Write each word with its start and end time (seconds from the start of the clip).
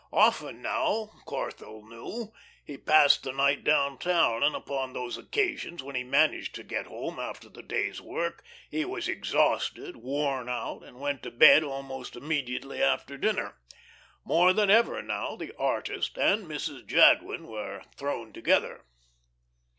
Often 0.13 0.63
now, 0.63 1.11
Corthell 1.27 1.87
knew, 1.87 2.33
he 2.65 2.75
passed 2.75 3.21
the 3.21 3.31
night 3.31 3.63
down 3.63 3.99
town, 3.99 4.41
and 4.41 4.55
upon 4.55 4.93
those 4.93 5.15
occasions 5.15 5.83
when 5.83 5.93
he 5.95 6.03
managed 6.03 6.55
to 6.55 6.63
get 6.63 6.87
home 6.87 7.19
after 7.19 7.49
the 7.49 7.61
day's 7.61 8.01
work, 8.01 8.43
he 8.71 8.83
was 8.83 9.07
exhausted, 9.07 9.95
worn 9.97 10.49
out, 10.49 10.81
and 10.83 10.99
went 10.99 11.21
to 11.21 11.29
bed 11.29 11.63
almost 11.63 12.15
immediately 12.15 12.81
after 12.81 13.15
dinner. 13.15 13.59
More 14.25 14.53
than 14.53 14.71
ever 14.71 15.03
now 15.03 15.35
the 15.35 15.53
artist 15.55 16.17
and 16.17 16.47
Mrs. 16.47 16.87
Jadwin 16.87 17.45
were 17.45 17.83
thrown 17.95 18.33
together. 18.33 18.83